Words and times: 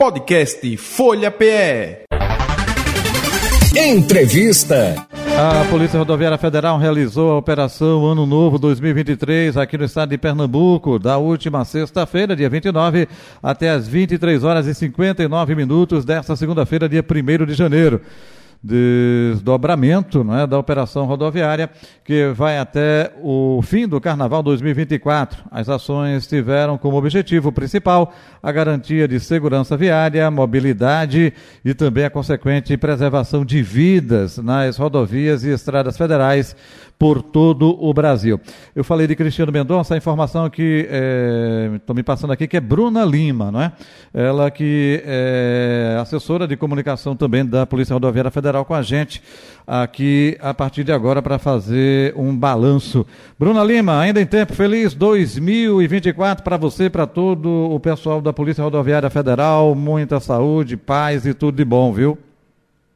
Podcast 0.00 0.76
Folha 0.76 1.28
PE. 1.28 2.04
Entrevista. 3.76 4.94
A 5.36 5.64
Polícia 5.68 5.98
Rodoviária 5.98 6.38
Federal 6.38 6.78
realizou 6.78 7.32
a 7.32 7.36
Operação 7.36 8.06
Ano 8.06 8.24
Novo 8.24 8.60
2023 8.60 9.56
aqui 9.56 9.76
no 9.76 9.84
estado 9.84 10.10
de 10.10 10.16
Pernambuco, 10.16 11.00
da 11.00 11.18
última 11.18 11.64
sexta-feira, 11.64 12.36
dia 12.36 12.48
29, 12.48 13.08
até 13.42 13.70
as 13.70 13.88
23 13.88 14.44
horas 14.44 14.68
e 14.68 14.74
59 14.74 15.56
minutos 15.56 16.04
desta 16.04 16.36
segunda-feira, 16.36 16.88
dia 16.88 17.04
1 17.04 17.44
de 17.46 17.54
janeiro 17.54 18.00
desdobramento 18.62 20.24
né, 20.24 20.46
da 20.46 20.58
operação 20.58 21.06
rodoviária, 21.06 21.70
que 22.04 22.28
vai 22.34 22.58
até 22.58 23.12
o 23.22 23.60
fim 23.62 23.86
do 23.86 24.00
Carnaval 24.00 24.42
2024. 24.42 25.44
As 25.50 25.68
ações 25.68 26.26
tiveram 26.26 26.76
como 26.76 26.96
objetivo 26.96 27.52
principal 27.52 28.12
a 28.42 28.50
garantia 28.50 29.06
de 29.06 29.20
segurança 29.20 29.76
viária, 29.76 30.30
mobilidade 30.30 31.32
e 31.64 31.74
também 31.74 32.04
a 32.04 32.10
consequente 32.10 32.76
preservação 32.76 33.44
de 33.44 33.62
vidas 33.62 34.38
nas 34.38 34.76
rodovias 34.76 35.44
e 35.44 35.50
estradas 35.50 35.96
federais 35.96 36.56
por 36.98 37.22
todo 37.22 37.76
o 37.80 37.94
Brasil. 37.94 38.40
Eu 38.74 38.82
falei 38.82 39.06
de 39.06 39.14
Cristiano 39.14 39.52
Mendonça, 39.52 39.94
a 39.94 39.96
informação 39.96 40.50
que 40.50 40.88
estou 41.76 41.94
é, 41.94 41.96
me 41.96 42.02
passando 42.02 42.32
aqui 42.32 42.48
que 42.48 42.56
é 42.56 42.60
Bruna 42.60 43.04
Lima, 43.04 43.52
não 43.52 43.62
é? 43.62 43.72
Ela 44.12 44.50
que 44.50 45.00
é 45.06 45.96
assessora 46.00 46.48
de 46.48 46.56
comunicação 46.56 47.14
também 47.14 47.46
da 47.46 47.64
Polícia 47.64 47.94
Rodoviária 47.94 48.32
Federal 48.32 48.47
com 48.64 48.74
a 48.74 48.82
gente 48.82 49.22
aqui 49.66 50.38
a 50.40 50.54
partir 50.54 50.82
de 50.82 50.90
agora 50.90 51.20
para 51.20 51.38
fazer 51.38 52.14
um 52.16 52.34
balanço. 52.34 53.06
Bruna 53.38 53.62
Lima, 53.62 54.00
ainda 54.00 54.18
em 54.20 54.26
tempo, 54.26 54.54
feliz 54.54 54.94
2024 54.94 56.42
para 56.42 56.56
você, 56.56 56.88
para 56.88 57.06
todo 57.06 57.48
o 57.48 57.78
pessoal 57.78 58.22
da 58.22 58.32
Polícia 58.32 58.64
Rodoviária 58.64 59.10
Federal, 59.10 59.74
muita 59.74 60.20
saúde, 60.20 60.76
paz 60.76 61.26
e 61.26 61.34
tudo 61.34 61.56
de 61.56 61.64
bom, 61.66 61.92
viu? 61.92 62.16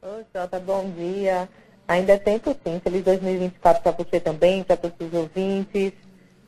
Oi, 0.01 0.23
Jota, 0.33 0.59
bom 0.59 0.91
dia. 0.97 1.47
Ainda 1.87 2.13
é 2.13 2.17
tempo 2.17 2.55
sim. 2.65 2.81
Feliz 2.83 3.03
2024 3.03 3.83
para 3.83 3.91
você 3.91 4.19
também, 4.19 4.63
para 4.63 4.75
todos 4.75 4.95
os 4.99 5.13
ouvintes. 5.13 5.93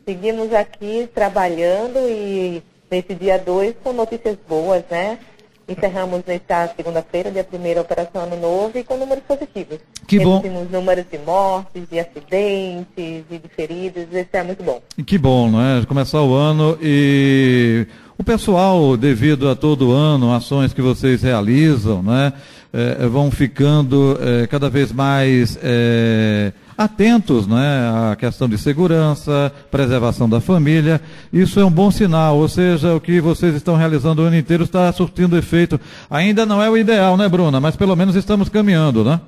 Seguimos 0.06 0.54
aqui 0.54 1.08
trabalhando 1.14 2.00
e 2.00 2.64
nesse 2.90 3.14
dia 3.14 3.38
2 3.38 3.76
com 3.84 3.94
notícias 3.94 4.38
boas, 4.48 4.84
né? 4.90 5.20
Encerramos 5.68 6.22
nesta 6.28 6.68
segunda-feira, 6.76 7.32
dia 7.32 7.46
1 7.52 7.80
Operação 7.82 8.24
Ano 8.24 8.40
Novo, 8.40 8.78
e 8.78 8.84
com 8.84 8.98
números 8.98 9.24
positivos. 9.28 9.80
Que 10.08 10.20
bom. 10.20 10.40
Temos 10.40 10.70
números 10.70 11.06
de 11.12 11.18
mortes, 11.18 11.90
de 11.90 12.00
acidentes 12.00 13.24
e 13.30 13.40
de 13.40 13.48
feridos, 13.56 14.04
isso 14.12 14.30
é 14.34 14.44
muito 14.44 14.64
bom. 14.64 14.80
Que 15.06 15.18
bom, 15.18 15.50
não 15.50 15.62
é? 15.62 15.84
Começar 15.86 16.22
o 16.22 16.36
ano 16.36 16.78
e 16.82 17.88
o 18.18 18.24
pessoal, 18.24 18.96
devido 18.96 19.50
a 19.50 19.56
todo 19.56 19.92
ano, 19.92 20.34
ações 20.34 20.72
que 20.72 20.82
vocês 20.82 21.24
realizam, 21.24 22.04
né? 22.04 22.34
É, 22.72 23.08
vão 23.08 23.32
ficando 23.32 24.20
é, 24.22 24.48
cada 24.48 24.70
vez 24.70 24.92
mais 24.92 25.58
é, 25.64 26.52
atentos 26.78 27.48
né, 27.48 28.12
à 28.12 28.16
questão 28.16 28.50
de 28.50 28.58
segurança, 28.58 29.52
preservação 29.72 30.28
da 30.28 30.42
família. 30.42 31.02
Isso 31.32 31.60
é 31.60 31.66
um 31.66 31.72
bom 31.72 31.90
sinal, 31.90 32.38
ou 32.38 32.48
seja, 32.48 32.94
o 32.94 33.02
que 33.02 33.22
vocês 33.22 33.56
estão 33.56 33.76
realizando 33.76 34.22
o 34.22 34.26
ano 34.26 34.36
inteiro 34.36 34.64
está 34.64 34.92
surtindo 34.92 35.38
efeito. 35.38 35.80
Ainda 36.10 36.46
não 36.46 36.62
é 36.62 36.70
o 36.70 36.78
ideal, 36.78 37.16
né, 37.18 37.28
Bruna? 37.30 37.60
Mas 37.60 37.76
pelo 37.76 37.96
menos 37.96 38.16
estamos 38.16 38.50
caminhando, 38.50 39.04
né? 39.04 39.20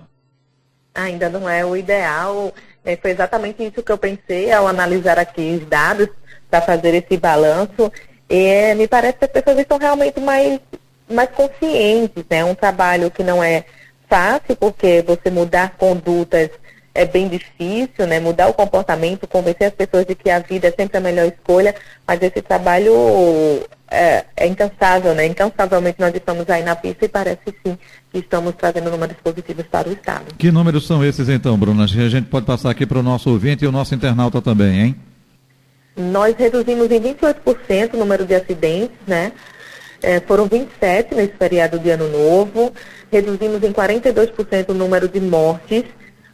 Ainda 0.93 1.29
não 1.29 1.47
é 1.47 1.65
o 1.65 1.75
ideal. 1.75 2.53
É, 2.83 2.95
foi 2.95 3.11
exatamente 3.11 3.63
isso 3.63 3.83
que 3.83 3.91
eu 3.91 3.97
pensei 3.97 4.51
ao 4.51 4.67
analisar 4.67 5.19
aqui 5.19 5.59
os 5.61 5.67
dados 5.67 6.09
para 6.49 6.61
fazer 6.61 6.93
esse 6.95 7.17
balanço. 7.17 7.91
E, 8.29 8.73
me 8.75 8.87
parece 8.87 9.17
que 9.17 9.25
as 9.25 9.31
pessoas 9.31 9.59
estão 9.59 9.77
realmente 9.77 10.19
mais 10.19 10.59
mais 11.09 11.29
conscientes, 11.29 12.23
né? 12.29 12.43
Um 12.43 12.53
trabalho 12.53 13.09
que 13.09 13.23
não 13.23 13.41
é 13.41 13.63
fácil, 14.09 14.55
porque 14.55 15.03
você 15.05 15.29
mudar 15.29 15.75
condutas 15.77 16.49
é 16.97 17.05
bem 17.05 17.27
difícil, 17.27 18.07
né? 18.07 18.19
Mudar 18.19 18.47
o 18.47 18.53
comportamento, 18.53 19.27
convencer 19.27 19.67
as 19.67 19.73
pessoas 19.73 20.03
de 20.03 20.15
que 20.15 20.31
a 20.31 20.39
vida 20.39 20.67
é 20.67 20.71
sempre 20.71 20.97
a 20.97 20.99
melhor 20.99 21.27
escolha, 21.27 21.75
mas 22.07 22.19
esse 22.23 22.41
trabalho 22.41 22.91
é, 23.89 24.25
é 24.35 24.47
incansável, 24.47 25.13
né? 25.13 25.27
Incansavelmente 25.27 25.99
nós 25.99 26.13
estamos 26.15 26.49
aí 26.49 26.63
na 26.63 26.75
pista 26.75 27.05
e 27.05 27.07
parece 27.07 27.53
sim 27.63 27.77
que 28.11 28.17
estamos 28.17 28.55
trazendo 28.55 28.89
números 28.89 29.15
positivos 29.23 29.67
para 29.67 29.87
o 29.87 29.93
Estado. 29.93 30.33
Que 30.39 30.51
números 30.51 30.87
são 30.87 31.05
esses 31.05 31.29
então, 31.29 31.55
Bruna? 31.55 31.83
A 31.83 31.87
gente 31.87 32.29
pode 32.29 32.47
passar 32.47 32.71
aqui 32.71 32.83
para 32.83 32.97
o 32.97 33.03
nosso 33.03 33.29
ouvinte 33.29 33.63
e 33.63 33.67
o 33.67 33.71
nosso 33.71 33.93
internauta 33.93 34.41
também, 34.41 34.81
hein? 34.81 34.95
Nós 35.95 36.35
reduzimos 36.35 36.89
em 36.89 36.99
28% 36.99 37.93
o 37.93 37.97
número 37.97 38.25
de 38.25 38.33
acidentes, 38.33 38.97
né? 39.05 39.31
É, 40.01 40.19
foram 40.19 40.47
27 40.47 41.13
nesse 41.13 41.33
feriado 41.33 41.77
de 41.77 41.91
Ano 41.91 42.07
Novo, 42.07 42.73
reduzimos 43.11 43.63
em 43.63 43.71
42% 43.71 44.69
o 44.69 44.73
número 44.73 45.07
de 45.07 45.19
mortes. 45.19 45.83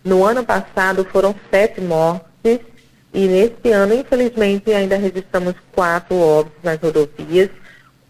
No 0.04 0.26
ano 0.26 0.44
passado 0.44 1.06
foram 1.06 1.34
7 1.50 1.80
mortes 1.82 2.60
e 3.14 3.28
neste 3.28 3.72
ano, 3.72 3.94
infelizmente, 3.94 4.74
ainda 4.74 4.98
registramos 4.98 5.56
4 5.74 6.16
óbitos 6.16 6.64
nas 6.64 6.80
rodovias. 6.80 7.50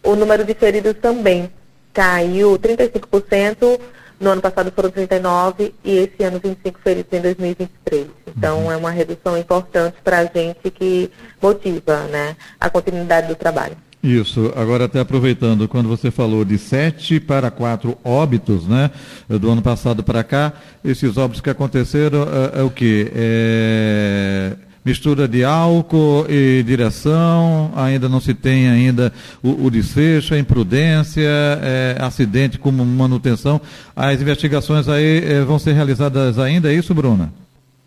O 0.02 0.16
número 0.16 0.44
de 0.44 0.54
feridos 0.54 0.96
também 1.02 1.52
caiu 1.94 2.58
35%, 2.58 3.80
no 4.20 4.30
ano 4.32 4.42
passado 4.42 4.72
foram 4.72 4.90
39 4.90 5.76
e 5.84 5.98
esse 5.98 6.24
ano 6.24 6.40
25 6.40 6.80
feridos 6.80 7.14
em 7.14 7.22
2023. 7.22 8.08
Então 8.28 8.64
uhum. 8.64 8.72
é 8.72 8.78
uma 8.78 8.90
redução 8.90 9.38
importante 9.38 9.98
para 10.04 10.20
a 10.20 10.26
gente 10.26 10.72
que 10.72 11.12
motiva 11.42 12.04
né, 12.06 12.36
a 12.60 12.70
continuidade 12.70 13.28
do 13.28 13.36
trabalho. 13.36 13.78
Isso, 14.04 14.52
agora 14.58 14.84
até 14.84 15.00
aproveitando, 15.00 15.66
quando 15.66 15.88
você 15.88 16.12
falou 16.12 16.44
de 16.44 16.58
sete 16.58 17.22
para 17.22 17.50
quatro 17.50 17.98
óbitos, 18.04 18.68
né, 18.68 18.92
do 19.30 19.50
ano 19.50 19.62
passado 19.62 20.04
para 20.04 20.22
cá, 20.26 20.52
esses 20.84 21.16
óbitos 21.16 21.40
que 21.40 21.50
aconteceram 21.50 22.24
é, 22.24 22.60
é 22.60 22.64
o 22.64 22.70
quê? 22.70 23.10
É 23.16 24.52
mistura 24.84 25.28
de 25.28 25.44
álcool 25.46 26.26
e 26.30 26.62
direção, 26.64 27.72
ainda 27.76 28.10
não 28.10 28.20
se 28.20 28.34
tem 28.34 28.68
ainda 28.68 29.14
o, 29.42 29.68
o 29.68 29.72
desfecho, 29.72 30.34
a 30.34 30.40
imprudência, 30.40 31.22
é, 31.22 31.96
acidente 32.00 32.58
como 32.58 32.86
manutenção. 32.86 33.62
As 33.96 34.22
investigações 34.22 34.90
aí 34.90 35.24
é, 35.24 35.42
vão 35.42 35.58
ser 35.58 35.74
realizadas 35.74 36.38
ainda, 36.38 36.72
é 36.72 36.76
isso, 36.76 36.94
Bruna? 36.94 37.32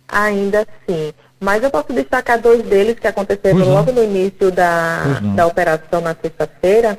Ainda 0.08 0.66
sim. 0.88 1.12
Mas 1.38 1.62
eu 1.62 1.70
posso 1.70 1.92
destacar 1.92 2.40
dois 2.40 2.62
deles 2.62 2.98
que 2.98 3.06
aconteceram 3.06 3.58
logo 3.58 3.92
no 3.92 4.02
início 4.02 4.50
da, 4.50 5.20
da 5.34 5.46
operação 5.46 6.00
na 6.00 6.14
sexta-feira, 6.14 6.98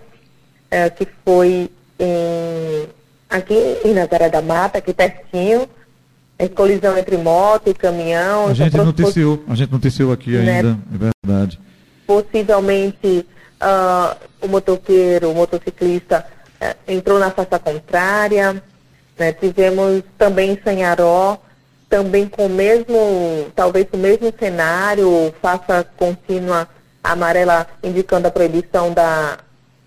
é, 0.70 0.90
que 0.90 1.08
foi 1.26 1.72
em, 2.00 2.88
aqui 3.30 3.80
em 3.84 3.94
Nazaré 3.94 4.30
da 4.30 4.42
Mata, 4.42 4.78
aqui 4.78 4.94
pertinho, 4.94 5.68
em 6.38 6.48
colisão 6.48 6.96
entre 6.98 7.18
moto 7.18 7.70
e 7.70 7.74
caminhão. 7.74 8.48
A 8.48 8.54
gente 8.54 8.68
então, 8.68 8.86
noticiou, 8.86 9.44
a 9.48 9.56
gente 9.56 9.72
noticiou 9.72 10.12
aqui 10.12 10.32
né, 10.38 10.58
ainda, 10.58 10.78
é 10.94 11.12
verdade. 11.26 11.60
Possivelmente 12.06 13.26
uh, 13.60 14.16
o 14.40 14.48
motoqueiro, 14.48 15.32
o 15.32 15.36
motociclista 15.36 16.26
uh, 16.62 16.76
entrou 16.88 17.18
na 17.18 17.32
faixa 17.32 17.58
contrária. 17.58 18.62
Né, 19.18 19.34
tivemos 19.34 20.04
também 20.16 20.52
em 20.52 20.60
Sanharó 20.64 21.40
também 21.90 22.28
com 22.28 22.46
o 22.46 22.50
mesmo, 22.50 23.52
talvez 23.56 23.88
o 23.92 23.98
mesmo 23.98 24.34
cenário, 24.38 25.34
faça 25.42 25.86
contínua 25.96 26.68
amarela 27.04 27.68
indicando 27.82 28.28
a 28.28 28.32
proibição 28.32 28.92
da, 28.92 29.38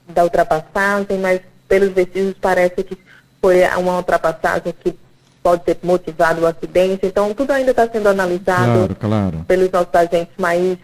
da 0.08 0.24
ultrapassagem, 0.24 1.18
mas 1.18 1.40
pelos 1.68 1.90
vestígios 1.90 2.34
parece 2.40 2.82
que 2.82 2.98
foi 3.40 3.62
uma 3.76 3.96
ultrapassagem 3.96 4.74
que 4.82 4.98
pode 5.42 5.62
ter 5.64 5.78
motivado 5.82 6.42
o 6.42 6.46
acidente. 6.46 7.06
Então, 7.06 7.32
tudo 7.34 7.50
ainda 7.52 7.70
está 7.70 7.88
sendo 7.88 8.08
analisado 8.08 8.72
claro, 8.72 8.96
claro. 8.96 9.44
pelos 9.46 9.70
nossos 9.70 9.94
agentes, 9.94 10.34
mas, 10.38 10.78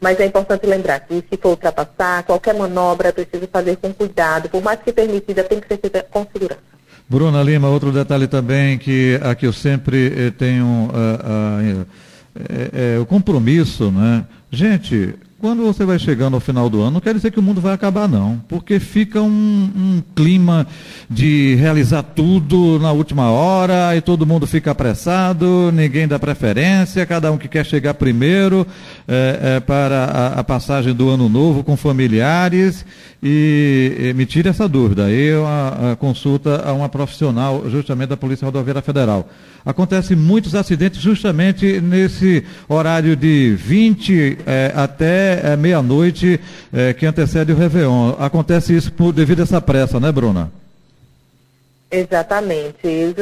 mas 0.00 0.20
é 0.20 0.26
importante 0.26 0.66
lembrar 0.66 1.00
que 1.00 1.24
se 1.30 1.36
for 1.36 1.50
ultrapassar, 1.50 2.22
qualquer 2.24 2.54
manobra 2.54 3.12
preciso 3.12 3.46
fazer 3.50 3.76
com 3.76 3.92
cuidado, 3.92 4.48
por 4.48 4.62
mais 4.62 4.80
que 4.80 4.92
permitida, 4.92 5.44
tem 5.44 5.60
que 5.60 5.68
ser 5.68 5.78
feita 5.78 6.06
com 6.10 6.26
segurança. 6.30 6.72
Bruna 7.12 7.42
Lima, 7.42 7.68
outro 7.68 7.92
detalhe 7.92 8.26
também 8.26 8.78
que 8.78 9.20
aqui 9.22 9.46
eu 9.46 9.52
sempre 9.52 10.10
eh, 10.16 10.30
tenho 10.30 10.64
uh, 10.64 11.82
uh, 11.82 11.86
é, 12.34 12.94
é, 12.94 12.98
o 12.98 13.04
compromisso, 13.04 13.90
né? 13.90 14.24
Gente, 14.50 15.14
quando 15.42 15.64
você 15.64 15.84
vai 15.84 15.98
chegando 15.98 16.34
ao 16.34 16.40
final 16.40 16.70
do 16.70 16.80
ano, 16.80 16.92
não 16.92 17.00
quer 17.00 17.12
dizer 17.12 17.32
que 17.32 17.40
o 17.40 17.42
mundo 17.42 17.60
vai 17.60 17.74
acabar, 17.74 18.08
não. 18.08 18.40
Porque 18.46 18.78
fica 18.78 19.20
um, 19.20 19.28
um, 19.28 20.02
clima 20.14 20.64
de 21.10 21.56
realizar 21.56 22.04
tudo 22.04 22.78
na 22.78 22.92
última 22.92 23.28
hora 23.28 23.96
e 23.96 24.00
todo 24.00 24.24
mundo 24.24 24.46
fica 24.46 24.70
apressado, 24.70 25.72
ninguém 25.74 26.06
dá 26.06 26.16
preferência, 26.16 27.04
cada 27.04 27.32
um 27.32 27.36
que 27.36 27.48
quer 27.48 27.66
chegar 27.66 27.94
primeiro 27.94 28.64
é, 29.08 29.56
é, 29.56 29.60
para 29.60 30.04
a, 30.04 30.26
a, 30.38 30.44
passagem 30.44 30.94
do 30.94 31.10
ano 31.10 31.28
novo 31.28 31.64
com 31.64 31.76
familiares. 31.76 32.86
E, 33.24 33.96
e 33.98 34.14
me 34.14 34.26
tire 34.26 34.48
essa 34.48 34.68
dúvida. 34.68 35.06
Aí 35.06 35.30
a, 35.32 35.92
a 35.92 35.96
consulta 35.96 36.62
a 36.64 36.72
uma 36.72 36.88
profissional 36.88 37.68
justamente 37.70 38.08
da 38.08 38.16
Polícia 38.16 38.44
Rodoviária 38.44 38.82
Federal. 38.82 39.28
Acontecem 39.64 40.16
muitos 40.16 40.56
acidentes 40.56 41.00
justamente 41.00 41.80
nesse 41.80 42.44
horário 42.68 43.14
de 43.14 43.54
20 43.56 44.38
é, 44.44 44.72
até 44.74 45.31
é, 45.32 45.56
meia-noite 45.56 46.40
é, 46.72 46.92
que 46.92 47.06
antecede 47.06 47.52
o 47.52 47.56
Réveillon. 47.56 48.14
Acontece 48.18 48.76
isso 48.76 48.92
por, 48.92 49.12
devido 49.12 49.40
a 49.40 49.42
essa 49.42 49.60
pressa, 49.60 49.98
né, 49.98 50.10
Bruna? 50.10 50.50
Exatamente. 51.90 53.14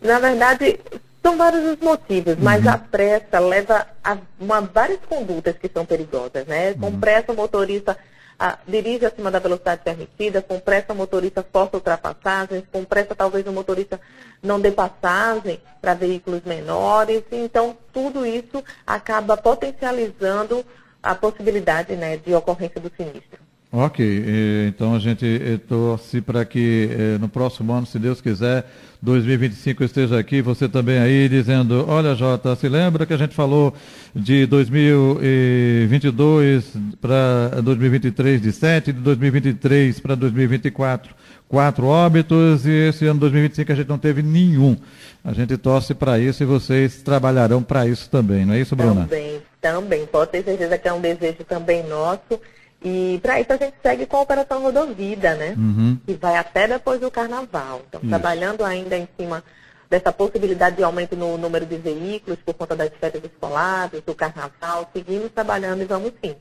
Na 0.00 0.18
verdade, 0.18 0.78
são 1.22 1.36
vários 1.36 1.64
os 1.72 1.78
motivos, 1.78 2.36
mas 2.38 2.64
uhum. 2.64 2.70
a 2.70 2.78
pressa 2.78 3.38
leva 3.38 3.86
a 4.02 4.18
uma, 4.38 4.60
várias 4.60 5.00
condutas 5.08 5.56
que 5.56 5.70
são 5.72 5.84
perigosas, 5.86 6.46
né? 6.46 6.74
Com 6.74 6.86
uhum. 6.86 7.00
pressa 7.00 7.32
o 7.32 7.36
motorista 7.36 7.96
a, 8.38 8.58
dirige 8.66 9.06
acima 9.06 9.30
da 9.30 9.38
velocidade 9.38 9.82
permitida, 9.82 10.42
com 10.42 10.58
pressa 10.58 10.92
o 10.92 10.96
motorista 10.96 11.44
força 11.50 11.76
ultrapassagens, 11.76 12.64
com 12.70 12.84
pressa 12.84 13.14
talvez 13.14 13.46
o 13.46 13.52
motorista 13.52 14.00
não 14.42 14.60
dê 14.60 14.70
passagem 14.70 15.60
para 15.80 15.94
veículos 15.94 16.42
menores. 16.44 17.22
Então, 17.32 17.76
tudo 17.92 18.26
isso 18.26 18.62
acaba 18.86 19.36
potencializando 19.36 20.64
a 21.04 21.14
possibilidade 21.14 21.94
né, 21.94 22.16
de 22.16 22.34
ocorrência 22.34 22.80
do 22.80 22.90
sinistro. 22.96 23.38
Ok, 23.76 24.24
então 24.68 24.94
a 24.94 25.00
gente 25.00 25.26
torce 25.68 26.20
para 26.20 26.44
que 26.44 26.88
eh, 26.92 27.18
no 27.18 27.28
próximo 27.28 27.72
ano, 27.72 27.84
se 27.84 27.98
Deus 27.98 28.20
quiser, 28.20 28.64
2025 29.02 29.82
esteja 29.82 30.16
aqui, 30.16 30.40
você 30.40 30.68
também 30.68 30.98
aí 30.98 31.28
dizendo, 31.28 31.84
olha 31.88 32.14
Jota, 32.14 32.54
se 32.54 32.68
lembra 32.68 33.04
que 33.04 33.12
a 33.12 33.16
gente 33.16 33.34
falou 33.34 33.74
de 34.14 34.46
2022 34.46 36.72
para 37.00 37.60
2023 37.60 38.40
de 38.40 38.52
7, 38.52 38.92
de 38.92 39.00
2023 39.00 39.98
para 39.98 40.14
2024, 40.14 41.12
quatro 41.48 41.86
óbitos 41.86 42.64
e 42.64 42.88
esse 42.88 43.04
ano 43.06 43.18
2025 43.18 43.72
a 43.72 43.74
gente 43.74 43.88
não 43.88 43.98
teve 43.98 44.22
nenhum. 44.22 44.76
A 45.24 45.32
gente 45.32 45.56
torce 45.56 45.94
para 45.94 46.16
isso 46.18 46.44
e 46.44 46.46
vocês 46.46 47.02
trabalharão 47.02 47.60
para 47.60 47.88
isso 47.88 48.08
também, 48.08 48.46
não 48.46 48.54
é 48.54 48.60
isso, 48.60 48.76
Bruna? 48.76 49.08
Também, 49.08 49.33
também. 49.64 50.04
Pode 50.04 50.30
ter 50.30 50.44
certeza 50.44 50.76
que 50.76 50.86
é 50.86 50.92
um 50.92 51.00
desejo 51.00 51.42
também 51.44 51.82
nosso 51.84 52.38
e 52.82 53.18
para 53.22 53.40
isso 53.40 53.50
a 53.50 53.56
gente 53.56 53.76
segue 53.82 54.04
com 54.04 54.18
a 54.18 54.20
Operação 54.20 54.60
Rodovida, 54.60 55.34
né? 55.34 55.54
Uhum. 55.56 55.98
Que 56.04 56.12
vai 56.12 56.36
até 56.36 56.68
depois 56.68 57.00
do 57.00 57.10
carnaval. 57.10 57.80
Então, 57.88 58.00
isso. 58.02 58.10
trabalhando 58.10 58.62
ainda 58.62 58.94
em 58.94 59.08
cima 59.18 59.42
dessa 59.88 60.12
possibilidade 60.12 60.76
de 60.76 60.82
aumento 60.82 61.16
no 61.16 61.38
número 61.38 61.64
de 61.64 61.78
veículos 61.78 62.38
por 62.44 62.52
conta 62.52 62.76
das 62.76 62.90
férias 63.00 63.24
escolares, 63.24 64.02
do 64.02 64.14
carnaval, 64.14 64.90
seguimos 64.92 65.30
trabalhando 65.32 65.80
e 65.80 65.86
vamos 65.86 66.12
sim 66.22 66.36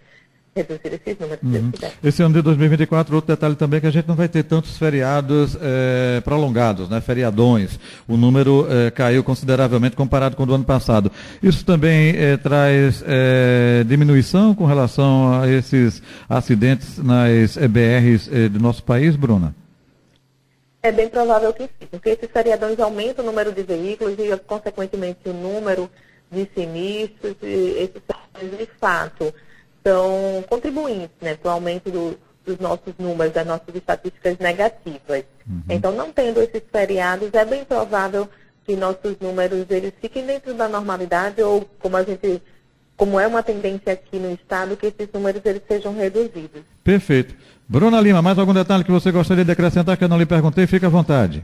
reduzir 0.56 0.94
esses 0.94 1.20
números. 1.20 1.44
Uhum. 1.44 1.72
Esse 2.04 2.22
ano 2.22 2.36
de 2.36 2.42
2024, 2.42 3.16
outro 3.16 3.36
detalhe 3.36 3.56
também 3.56 3.78
é 3.78 3.82
que 3.82 3.88
a 3.88 3.92
gente 3.92 4.08
não 4.08 4.16
vai 4.16 4.28
ter 4.28 4.44
tantos 4.44 4.78
feriados 4.78 5.58
é, 5.60 6.22
prolongados, 6.22 6.88
né, 6.90 7.02
feriadões. 7.02 7.80
O 8.08 8.16
número 8.16 8.68
é, 8.70 8.92
caiu 8.92 9.24
consideravelmente 9.24 9.96
comparado 9.96 10.36
com 10.36 10.44
o 10.44 10.46
do 10.46 10.54
ano 10.54 10.64
passado. 10.64 11.12
Isso 11.42 11.66
também 11.66 12.16
é, 12.16 12.38
traz 12.38 13.04
diminuição 13.88 14.54
com 14.54 14.66
relação 14.66 15.42
a 15.42 15.48
esses 15.50 16.02
acidentes 16.30 16.98
nas 16.98 17.58
BRs 17.58 18.28
do 18.52 18.60
nosso 18.60 18.84
país, 18.84 19.16
Bruna? 19.16 19.56
É 20.82 20.92
bem 20.92 21.10
provável 21.10 21.54
que 21.54 21.64
sim, 21.64 21.88
porque 21.90 22.10
esses 22.10 22.30
feriadões 22.30 22.80
aumentam 22.80 23.24
o 23.24 23.28
número 23.28 23.52
de 23.52 23.64
veículos 23.64 24.16
e, 24.20 24.36
consequentemente, 24.46 25.20
o 25.26 25.34
número 25.34 25.90
de 26.32 26.48
sinistros, 26.54 27.36
e 27.42 27.78
esses 27.78 28.02
de 28.58 28.66
fato 28.80 29.34
estão 29.84 30.44
contribuindo 30.50 31.10
né, 31.22 31.36
para 31.36 31.50
o 31.50 31.52
aumento 31.52 31.92
do, 31.92 32.18
dos 32.46 32.58
nossos 32.60 32.94
números, 32.98 33.34
das 33.34 33.46
nossas 33.46 33.76
estatísticas 33.76 34.38
negativas. 34.40 35.26
Uhum. 35.46 35.64
Então, 35.70 35.92
não 35.92 36.12
tendo 36.12 36.42
esses 36.42 36.62
feriados, 36.72 37.30
é 37.34 37.44
bem 37.44 37.66
provável 37.66 38.30
que 38.66 38.78
nossos 38.78 39.20
números 39.20 39.66
eles 39.70 39.92
fiquem 40.00 40.26
dentro 40.26 40.54
da 40.54 40.70
normalidade 40.70 41.42
ou 41.42 41.68
como 41.80 41.98
a 41.98 42.04
gente 42.04 42.42
como 42.96 43.20
é 43.20 43.26
uma 43.28 43.42
tendência 43.42 43.92
aqui 43.92 44.18
no 44.18 44.32
estado 44.32 44.78
que 44.78 44.86
esses 44.86 45.12
números 45.12 45.42
eles 45.44 45.64
sejam 45.68 45.94
reduzidos. 45.96 46.62
Perfeito. 46.84 47.36
Bruna 47.68 48.00
Lima, 48.00 48.22
mais 48.22 48.38
algum 48.38 48.54
detalhe 48.54 48.84
que 48.84 48.92
você 48.92 49.12
gostaria 49.12 49.44
de 49.44 49.52
acrescentar 49.52 49.98
que 49.98 50.04
eu 50.04 50.08
não 50.08 50.18
lhe 50.18 50.26
perguntei? 50.26 50.68
Fique 50.68 50.86
à 50.86 50.90
vontade. 50.90 51.44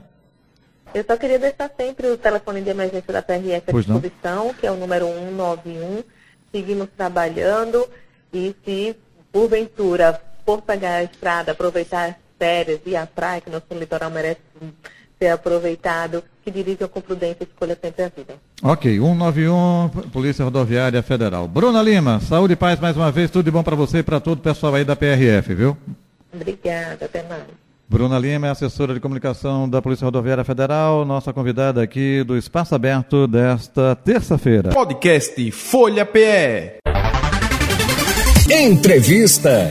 Eu 0.94 1.04
só 1.04 1.18
queria 1.18 1.40
deixar 1.40 1.70
sempre 1.76 2.08
o 2.08 2.18
telefone 2.18 2.62
de 2.62 2.70
emergência 2.70 3.12
da 3.12 3.22
PRF 3.22 3.64
à 3.68 3.72
disposição, 3.74 4.54
que 4.54 4.66
é 4.66 4.72
o 4.72 4.76
número 4.76 5.08
191. 5.08 6.04
Seguimos 6.52 6.88
trabalhando 6.96 7.86
e 8.34 8.56
se, 8.64 8.96
porventura, 9.32 10.20
for 10.46 10.62
pegar 10.62 10.96
a 10.96 11.04
estrada, 11.04 11.52
aproveitar 11.52 12.10
as 12.10 12.16
férias 12.38 12.80
e 12.86 12.96
a 12.96 13.06
praia, 13.06 13.42
que 13.42 13.50
nosso 13.50 13.66
litoral 13.72 14.10
merece 14.10 14.40
ser 15.20 15.28
aproveitado, 15.28 16.24
que 16.44 16.50
dirijam 16.50 16.88
com 16.88 17.02
prudência 17.02 17.40
e 17.42 17.44
escolha 17.44 17.78
sempre 17.80 18.04
a 18.04 18.10
vida. 18.10 18.36
Ok, 18.64 18.98
191, 18.98 19.90
Polícia 20.12 20.46
Rodoviária 20.46 21.04
Federal. 21.04 21.48
Bruna 21.48 21.82
Lima, 21.82 22.20
saúde 22.22 22.54
e 22.54 22.56
paz 22.56 22.80
mais 22.80 22.96
uma 22.96 23.12
vez, 23.12 23.30
tudo 23.30 23.46
de 23.46 23.52
bom 23.52 23.62
para 23.62 23.76
você 23.76 24.00
e 24.00 24.04
para 24.04 24.20
todo 24.20 24.40
o 24.40 24.42
pessoal 24.42 24.76
aí 24.76 24.86
da 24.86 24.96
PRF, 24.96 25.54
viu? 25.54 25.78
Obrigada, 26.34 27.06
até 27.06 27.22
mais. 27.24 27.44
Bruna 27.90 28.20
Lima 28.20 28.48
é 28.48 28.50
assessora 28.52 28.94
de 28.94 29.00
comunicação 29.00 29.68
da 29.68 29.82
Polícia 29.82 30.06
Rodoviária 30.06 30.44
Federal, 30.44 31.04
nossa 31.04 31.34
convidada 31.34 31.82
aqui 31.82 32.24
do 32.24 32.38
Espaço 32.38 32.76
Aberto 32.76 33.28
desta 33.28 33.96
terça-feira. 33.96 34.70
Podcast 34.70 35.52
Folha 35.52 36.06
PE. 36.06 36.79
Entrevista. 38.52 39.70